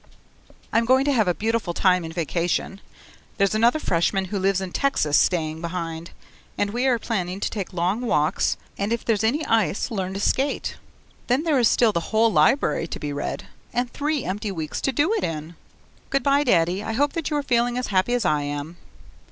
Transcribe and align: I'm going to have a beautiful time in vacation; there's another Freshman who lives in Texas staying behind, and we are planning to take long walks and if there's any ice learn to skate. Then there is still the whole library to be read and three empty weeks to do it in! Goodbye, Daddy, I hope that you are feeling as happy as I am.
I'm 0.73 0.85
going 0.85 1.05
to 1.05 1.13
have 1.13 1.27
a 1.27 1.33
beautiful 1.35 1.75
time 1.75 2.03
in 2.03 2.11
vacation; 2.11 2.81
there's 3.37 3.53
another 3.53 3.77
Freshman 3.77 4.25
who 4.33 4.39
lives 4.39 4.59
in 4.59 4.71
Texas 4.71 5.15
staying 5.15 5.61
behind, 5.61 6.09
and 6.57 6.71
we 6.71 6.87
are 6.87 6.97
planning 6.97 7.39
to 7.39 7.51
take 7.51 7.71
long 7.71 8.01
walks 8.01 8.57
and 8.79 8.91
if 8.91 9.05
there's 9.05 9.23
any 9.23 9.45
ice 9.45 9.91
learn 9.91 10.15
to 10.15 10.19
skate. 10.19 10.77
Then 11.27 11.43
there 11.43 11.59
is 11.59 11.67
still 11.67 11.91
the 11.91 11.99
whole 12.09 12.31
library 12.33 12.87
to 12.87 12.99
be 12.99 13.13
read 13.13 13.45
and 13.73 13.93
three 13.93 14.23
empty 14.25 14.51
weeks 14.51 14.81
to 14.81 14.91
do 14.91 15.13
it 15.13 15.23
in! 15.23 15.53
Goodbye, 16.09 16.45
Daddy, 16.45 16.83
I 16.83 16.93
hope 16.93 17.13
that 17.13 17.29
you 17.29 17.37
are 17.37 17.43
feeling 17.43 17.77
as 17.77 17.89
happy 17.93 18.15
as 18.15 18.25
I 18.25 18.41
am. 18.41 18.77